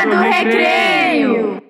Hora 0.00 0.08
do 0.08 0.16
Recreio! 0.16 1.62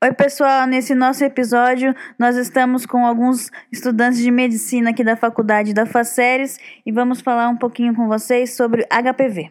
Oi, 0.00 0.12
pessoal. 0.12 0.64
Nesse 0.64 0.94
nosso 0.94 1.24
episódio, 1.24 1.92
nós 2.16 2.36
estamos 2.36 2.86
com 2.86 3.04
alguns 3.04 3.50
estudantes 3.72 4.20
de 4.20 4.30
medicina 4.30 4.90
aqui 4.90 5.02
da 5.02 5.16
faculdade 5.16 5.74
da 5.74 5.84
Faceres 5.84 6.56
e 6.86 6.92
vamos 6.92 7.20
falar 7.20 7.48
um 7.48 7.56
pouquinho 7.56 7.96
com 7.96 8.06
vocês 8.06 8.54
sobre 8.54 8.84
HPV. 8.84 9.50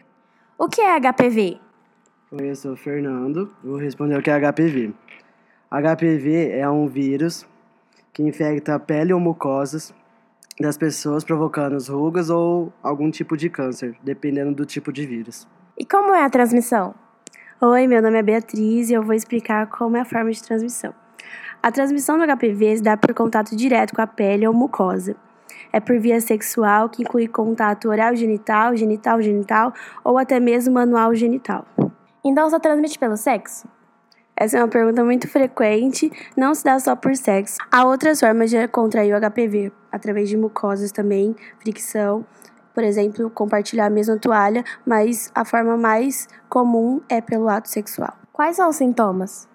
O 0.56 0.68
que 0.68 0.80
é 0.80 0.98
HPV? 0.98 1.60
Oi, 2.30 2.50
eu 2.50 2.56
sou 2.56 2.72
o 2.72 2.76
Fernando. 2.76 3.54
Vou 3.62 3.76
responder 3.76 4.18
o 4.18 4.22
que 4.22 4.30
é 4.30 4.40
HPV. 4.40 4.94
HPV 5.70 6.50
é 6.52 6.70
um 6.70 6.86
vírus 6.86 7.46
que 8.10 8.22
infecta 8.22 8.74
a 8.74 8.78
pele 8.78 9.12
ou 9.12 9.20
mucosas 9.20 9.94
das 10.58 10.78
pessoas, 10.78 11.24
provocando 11.24 11.76
rugas 11.92 12.30
ou 12.30 12.72
algum 12.82 13.10
tipo 13.10 13.36
de 13.36 13.50
câncer, 13.50 13.94
dependendo 14.02 14.54
do 14.54 14.64
tipo 14.64 14.90
de 14.90 15.06
vírus. 15.06 15.46
E 15.76 15.84
como 15.84 16.14
é 16.14 16.24
a 16.24 16.30
transmissão? 16.30 16.94
Oi, 17.64 17.86
meu 17.86 18.02
nome 18.02 18.18
é 18.18 18.22
Beatriz 18.24 18.90
e 18.90 18.92
eu 18.92 19.04
vou 19.04 19.14
explicar 19.14 19.68
como 19.68 19.96
é 19.96 20.00
a 20.00 20.04
forma 20.04 20.32
de 20.32 20.42
transmissão. 20.42 20.92
A 21.62 21.70
transmissão 21.70 22.18
do 22.18 22.26
HPV 22.26 22.78
se 22.78 22.82
dá 22.82 22.96
por 22.96 23.14
contato 23.14 23.54
direto 23.54 23.94
com 23.94 24.02
a 24.02 24.06
pele 24.08 24.48
ou 24.48 24.52
mucosa. 24.52 25.14
É 25.72 25.78
por 25.78 25.96
via 26.00 26.20
sexual, 26.20 26.88
que 26.88 27.02
inclui 27.02 27.28
contato 27.28 27.88
oral 27.88 28.16
genital, 28.16 28.74
genital 28.74 29.22
genital 29.22 29.72
ou 30.02 30.18
até 30.18 30.40
mesmo 30.40 30.74
manual 30.74 31.14
genital. 31.14 31.64
Então 32.24 32.50
se 32.50 32.58
transmite 32.58 32.98
pelo 32.98 33.16
sexo? 33.16 33.68
Essa 34.36 34.58
é 34.58 34.60
uma 34.60 34.68
pergunta 34.68 35.04
muito 35.04 35.28
frequente, 35.28 36.10
não 36.36 36.56
se 36.56 36.64
dá 36.64 36.80
só 36.80 36.96
por 36.96 37.14
sexo. 37.14 37.58
Há 37.70 37.84
outras 37.84 38.18
formas 38.18 38.50
de 38.50 38.66
contrair 38.66 39.14
o 39.14 39.20
HPV, 39.20 39.70
através 39.92 40.28
de 40.28 40.36
mucosas 40.36 40.90
também, 40.90 41.36
fricção, 41.60 42.26
por 42.74 42.84
exemplo, 42.84 43.30
compartilhar 43.30 43.86
a 43.86 43.90
mesma 43.90 44.16
toalha, 44.16 44.64
mas 44.86 45.30
a 45.34 45.44
forma 45.44 45.76
mais 45.76 46.28
comum 46.48 47.00
é 47.08 47.20
pelo 47.20 47.48
ato 47.48 47.68
sexual. 47.68 48.14
Quais 48.32 48.56
são 48.56 48.68
os 48.68 48.76
sintomas? 48.76 49.48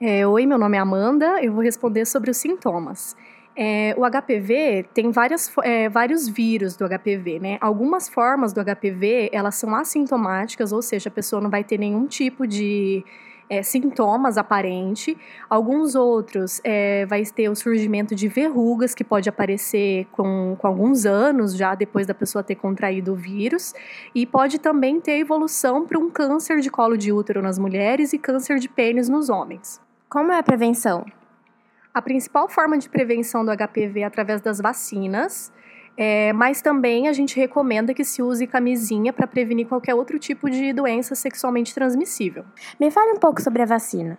É, 0.00 0.26
Oi, 0.26 0.46
meu 0.46 0.58
nome 0.58 0.76
é 0.76 0.80
Amanda, 0.80 1.42
eu 1.42 1.52
vou 1.52 1.62
responder 1.62 2.04
sobre 2.04 2.30
os 2.30 2.36
sintomas. 2.36 3.16
É, 3.56 3.92
o 3.98 4.08
HPV 4.08 4.86
tem 4.94 5.10
várias, 5.10 5.52
é, 5.64 5.88
vários 5.88 6.28
vírus 6.28 6.76
do 6.76 6.88
HPV, 6.88 7.40
né? 7.40 7.58
Algumas 7.60 8.08
formas 8.08 8.52
do 8.52 8.60
HPV, 8.64 9.30
elas 9.32 9.56
são 9.56 9.74
assintomáticas, 9.74 10.70
ou 10.72 10.80
seja, 10.80 11.08
a 11.08 11.12
pessoa 11.12 11.42
não 11.42 11.50
vai 11.50 11.64
ter 11.64 11.76
nenhum 11.76 12.06
tipo 12.06 12.46
de 12.46 13.04
é, 13.48 13.62
sintomas 13.62 14.36
aparentes. 14.36 15.16
Alguns 15.48 15.94
outros 15.94 16.60
é, 16.64 17.06
vai 17.06 17.24
ter 17.24 17.48
o 17.48 17.54
surgimento 17.54 18.14
de 18.14 18.28
verrugas 18.28 18.94
que 18.94 19.04
pode 19.04 19.28
aparecer 19.28 20.06
com, 20.12 20.56
com 20.58 20.66
alguns 20.66 21.06
anos 21.06 21.56
já 21.56 21.74
depois 21.74 22.06
da 22.06 22.14
pessoa 22.14 22.42
ter 22.42 22.54
contraído 22.54 23.12
o 23.12 23.16
vírus. 23.16 23.74
E 24.14 24.26
pode 24.26 24.58
também 24.58 25.00
ter 25.00 25.18
evolução 25.18 25.86
para 25.86 25.98
um 25.98 26.10
câncer 26.10 26.60
de 26.60 26.70
colo 26.70 26.96
de 26.96 27.12
útero 27.12 27.42
nas 27.42 27.58
mulheres 27.58 28.12
e 28.12 28.18
câncer 28.18 28.58
de 28.58 28.68
pênis 28.68 29.08
nos 29.08 29.28
homens. 29.28 29.80
Como 30.08 30.32
é 30.32 30.38
a 30.38 30.42
prevenção? 30.42 31.04
A 31.92 32.02
principal 32.02 32.48
forma 32.48 32.78
de 32.78 32.88
prevenção 32.88 33.44
do 33.44 33.50
HPV 33.50 34.00
é 34.00 34.04
através 34.04 34.40
das 34.40 34.60
vacinas. 34.60 35.52
É, 36.00 36.32
mas 36.32 36.62
também 36.62 37.08
a 37.08 37.12
gente 37.12 37.36
recomenda 37.36 37.92
que 37.92 38.04
se 38.04 38.22
use 38.22 38.46
camisinha 38.46 39.12
para 39.12 39.26
prevenir 39.26 39.66
qualquer 39.66 39.96
outro 39.96 40.16
tipo 40.16 40.48
de 40.48 40.72
doença 40.72 41.16
sexualmente 41.16 41.74
transmissível. 41.74 42.44
Me 42.78 42.88
fale 42.88 43.10
um 43.10 43.16
pouco 43.18 43.42
sobre 43.42 43.62
a 43.62 43.66
vacina. 43.66 44.16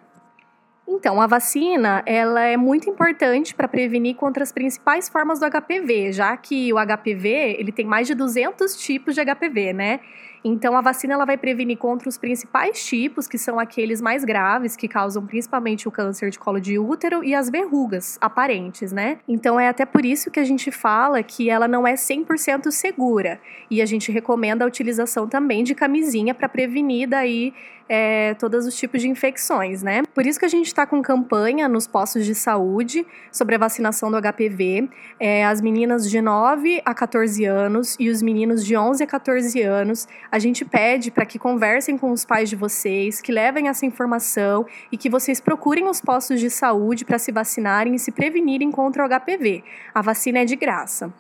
Então, 0.86 1.22
a 1.22 1.28
vacina 1.28 2.04
ela 2.06 2.42
é 2.42 2.58
muito 2.58 2.90
importante 2.90 3.56
para 3.56 3.68
prevenir 3.68 4.16
contra 4.16 4.44
as 4.44 4.52
principais 4.52 5.08
formas 5.08 5.40
do 5.40 5.46
HPV, 5.46 6.12
já 6.12 6.36
que 6.36 6.74
o 6.74 6.78
HPV 6.78 7.56
ele 7.60 7.72
tem 7.72 7.86
mais 7.86 8.08
de 8.08 8.14
200 8.14 8.76
tipos 8.76 9.16
de 9.16 9.24
HPV, 9.24 9.72
né? 9.72 10.02
Então, 10.44 10.76
a 10.78 10.82
vacina 10.82 11.14
ela 11.14 11.26
vai 11.26 11.38
prevenir 11.38 11.78
contra 11.78 12.08
os 12.08 12.18
principais 12.18 12.86
tipos, 12.86 13.28
que 13.28 13.38
são 13.38 13.60
aqueles 13.60 14.02
mais 14.02 14.24
graves, 14.24 14.76
que 14.76 14.88
causam 14.88 15.26
principalmente 15.26 15.88
o 15.88 15.92
câncer 15.92 16.30
de 16.30 16.40
colo 16.40 16.60
de 16.60 16.78
útero 16.80 17.24
e 17.24 17.36
as 17.36 17.50
verrugas 17.50 18.18
aparentes, 18.22 18.92
né? 18.92 19.20
Então, 19.28 19.60
é 19.60 19.68
até 19.68 19.86
por 19.86 20.06
isso 20.06 20.32
que 20.32 20.40
a 20.40 20.44
gente 20.44 20.72
fala 20.72 21.22
que 21.24 21.50
ela 21.50 21.68
não 21.68 21.88
é 21.88 21.94
100% 21.94 22.72
segura. 22.72 23.40
E 23.70 23.82
a 23.82 23.86
gente 23.86 24.12
recomenda 24.12 24.64
a 24.64 24.68
utilização 24.68 25.28
também 25.28 25.64
de 25.64 25.76
camisinha 25.76 26.34
para 26.34 26.50
prevenir 26.50 27.08
daí 27.08 27.54
é, 27.90 28.36
todos 28.36 28.68
os 28.68 28.76
tipos 28.76 29.02
de 29.02 29.10
infecções, 29.10 29.82
né? 29.82 30.04
Por 30.14 30.26
isso 30.28 30.40
que 30.40 30.46
a 30.46 30.50
gente 30.50 30.68
está 30.68 30.86
com 30.86 31.02
campanha 31.02 31.68
nos 31.68 31.88
postos 31.88 32.24
de 32.24 32.36
saúde 32.36 33.06
sobre 33.32 33.56
a 33.56 33.58
vacinação 33.58 34.12
do 34.12 34.18
HPV. 34.22 34.88
É, 35.20 35.44
as 35.44 35.60
meninas 35.60 36.08
de 36.08 36.22
9 36.22 36.82
a 36.86 36.94
14 36.94 37.44
anos 37.46 37.98
e 38.00 38.10
os 38.10 38.22
meninos 38.22 38.64
de 38.64 38.78
11 38.78 39.04
a 39.04 39.08
14 39.08 39.62
anos, 39.64 40.08
a 40.32 40.40
gente 40.40 40.64
pede 40.64 41.12
para 41.12 41.26
que 41.26 41.40
conversem 41.40 41.98
com 41.98 42.12
os 42.12 42.26
pais 42.26 42.50
de 42.50 42.56
vocês, 42.56 43.22
que 43.22 43.32
levem 43.32 43.68
essa 43.68 43.86
informação 43.86 44.66
e 44.92 44.98
que 44.98 45.10
vocês 45.10 45.40
procurem 45.40 45.88
os 45.88 46.02
postos 46.02 46.40
de 46.40 46.50
saúde 46.50 47.06
para 47.06 47.20
se 47.20 47.32
vacinarem 47.32 47.96
e 47.96 48.00
se 48.00 48.12
prevenirem 48.12 48.72
contra 48.72 49.06
o 49.06 49.10
HPV. 49.10 49.64
A 49.94 50.02
vacina 50.02 50.40
é 50.40 50.46
de 50.46 50.56
graça. 50.56 51.14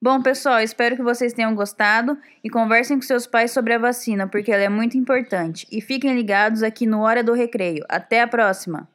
Bom, 0.00 0.20
pessoal, 0.20 0.60
espero 0.60 0.96
que 0.96 1.02
vocês 1.02 1.32
tenham 1.32 1.54
gostado 1.54 2.18
e 2.42 2.50
conversem 2.50 2.98
com 2.98 3.02
seus 3.02 3.26
pais 3.26 3.52
sobre 3.52 3.72
a 3.72 3.78
vacina, 3.78 4.28
porque 4.28 4.52
ela 4.52 4.62
é 4.62 4.68
muito 4.68 4.98
importante. 4.98 5.66
E 5.72 5.80
fiquem 5.80 6.14
ligados 6.14 6.62
aqui 6.62 6.86
no 6.86 7.00
Hora 7.00 7.24
do 7.24 7.32
Recreio. 7.32 7.84
Até 7.88 8.20
a 8.20 8.28
próxima! 8.28 8.93